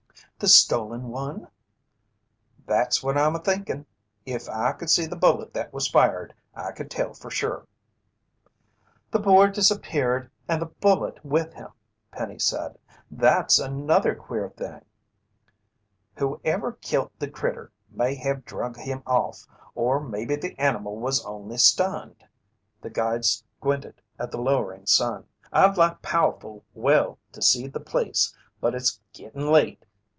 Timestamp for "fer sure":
7.13-7.67